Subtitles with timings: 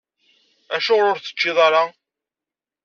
[0.75, 1.83] Acuɣer ur teččiḍ ara?